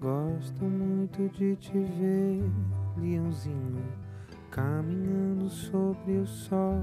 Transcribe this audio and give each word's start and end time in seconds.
Gosto 0.00 0.62
muito 0.64 1.26
de 1.30 1.56
te 1.56 1.72
ver, 1.72 2.44
leãozinho, 2.98 3.82
caminhando 4.50 5.48
sobre 5.48 6.18
o 6.18 6.26
sol. 6.26 6.82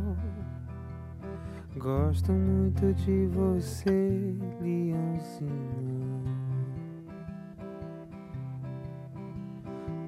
Gosto 1.77 2.31
muito 2.31 2.91
de 2.95 3.27
você, 3.27 4.35
leãozinho. 4.59 6.23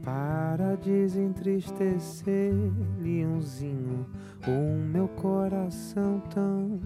Para 0.03 0.75
desentristecer, 0.75 2.53
leãozinho, 2.99 4.07
o 4.47 4.77
meu 4.77 5.07
coração 5.09 6.21
tão 6.33 6.79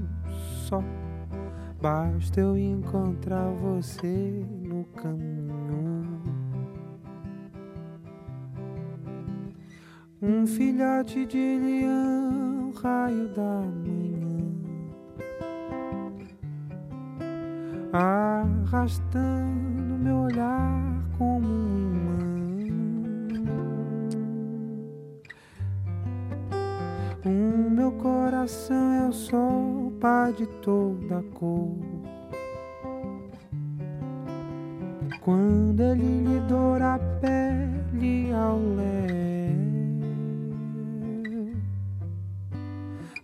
só. 0.67 0.83
Basta 1.81 2.41
eu 2.41 2.57
encontrar 2.57 3.49
você 3.51 4.45
no 4.61 4.83
caminho. 5.01 5.88
Um 10.21 10.45
filhote 10.45 11.25
de 11.25 11.37
leão, 11.37 12.73
raio 12.83 13.29
da 13.29 13.63
manhã, 13.85 14.51
arrastando 17.93 19.97
meu 19.97 20.17
olhar 20.17 21.03
como 21.17 21.47
uma 21.47 22.19
O 27.25 27.69
meu 27.69 27.93
coração 27.93 28.93
é 28.93 29.07
o 29.07 29.13
sol, 29.13 29.93
pai 30.01 30.33
de 30.33 30.45
toda 30.61 31.23
cor. 31.33 31.77
Quando 35.21 35.81
ele 35.81 36.23
lhe 36.23 36.41
doura 36.41 36.95
a 36.95 36.99
pele 37.21 38.33
ao 38.33 38.57
léu, 38.57 39.38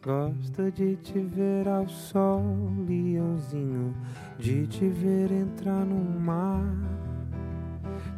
gosto 0.05 0.71
de 0.71 0.95
te 0.97 1.19
ver 1.19 1.67
ao 1.67 1.89
sol, 1.89 2.43
leãozinho, 2.87 3.91
de 4.37 4.67
te 4.67 4.87
ver 4.87 5.31
entrar 5.31 5.83
no 5.83 6.19
mar. 6.19 6.63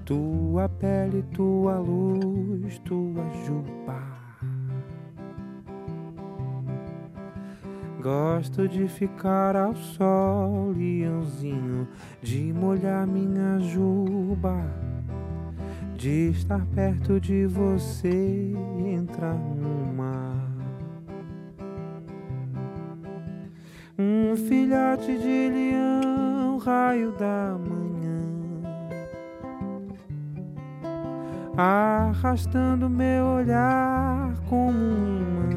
Tua 0.04 0.68
pele, 0.68 1.24
tua 1.34 1.80
luz, 1.80 2.78
tua 2.80 3.24
juba. 3.46 4.06
Gosto 8.02 8.68
de 8.68 8.90
ficar 8.90 9.56
ao 9.56 9.74
sol, 9.74 10.74
leãozinho, 10.76 11.88
de 12.22 12.52
molhar 12.52 13.08
minha 13.08 13.60
juba, 13.60 14.62
de 15.96 16.32
estar 16.32 16.66
perto 16.76 17.18
de 17.18 17.46
você 17.46 18.52
e 18.78 18.94
entrar 18.94 19.36
no 19.36 19.94
mar. 19.94 20.57
Um 24.00 24.36
filhote 24.36 25.18
de 25.18 25.50
leão, 25.50 26.58
raio 26.60 27.12
da 27.14 27.58
manhã, 27.58 28.22
arrastando 31.58 32.88
meu 32.90 33.26
olhar 33.26 34.36
como 34.48 34.78
uma 34.78 35.48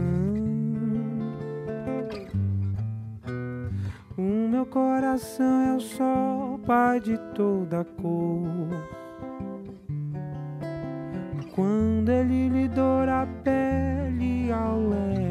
O 4.16 4.48
meu 4.48 4.66
coração 4.66 5.72
é 5.72 5.77
o 5.77 5.80
sol, 5.80 6.58
pai 6.66 7.00
de 7.00 7.16
toda 7.34 7.84
cor. 7.84 8.46
Quando 11.55 12.11
ele 12.11 12.48
lhe 12.48 12.68
doura 12.68 13.22
a 13.22 13.27
pele 13.27 14.52
ao 14.52 14.78
léu, 14.78 15.30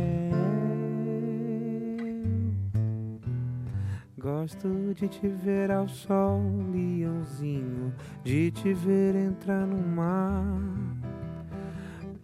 gosto 4.49 4.67
de 4.95 5.07
te 5.07 5.27
ver 5.27 5.69
ao 5.69 5.87
sol, 5.87 6.41
leãozinho, 6.71 7.93
de 8.23 8.49
te 8.51 8.73
ver 8.73 9.15
entrar 9.15 9.67
no 9.67 9.77
mar. 9.77 10.59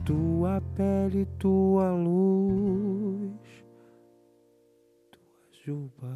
Tua 0.03 0.61
pele, 0.75 1.25
tua 1.37 1.91
luz, 1.91 3.31
tua 5.11 5.63
juba. 5.65 6.14